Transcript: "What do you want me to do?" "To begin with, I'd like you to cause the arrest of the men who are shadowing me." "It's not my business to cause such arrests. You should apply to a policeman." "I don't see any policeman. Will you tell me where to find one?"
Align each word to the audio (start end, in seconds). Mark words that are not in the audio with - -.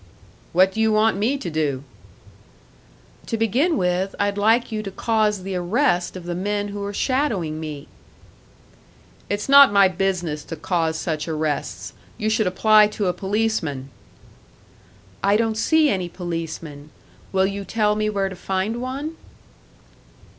"What 0.51 0.71
do 0.73 0.81
you 0.81 0.91
want 0.91 1.17
me 1.17 1.37
to 1.37 1.49
do?" 1.51 1.83
"To 3.27 3.37
begin 3.37 3.77
with, 3.77 4.15
I'd 4.19 4.35
like 4.35 4.71
you 4.71 4.81
to 4.81 4.89
cause 4.89 5.43
the 5.43 5.55
arrest 5.55 6.15
of 6.17 6.23
the 6.23 6.33
men 6.33 6.69
who 6.69 6.83
are 6.83 6.91
shadowing 6.91 7.59
me." 7.59 7.87
"It's 9.29 9.47
not 9.47 9.71
my 9.71 9.87
business 9.87 10.43
to 10.45 10.55
cause 10.55 10.97
such 10.97 11.27
arrests. 11.27 11.93
You 12.17 12.31
should 12.31 12.47
apply 12.47 12.87
to 12.87 13.05
a 13.09 13.13
policeman." 13.13 13.91
"I 15.23 15.37
don't 15.37 15.55
see 15.55 15.87
any 15.91 16.09
policeman. 16.09 16.89
Will 17.31 17.45
you 17.45 17.63
tell 17.63 17.95
me 17.95 18.09
where 18.09 18.27
to 18.27 18.35
find 18.35 18.81
one?" 18.81 19.15